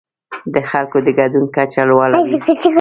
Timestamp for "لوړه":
1.89-2.15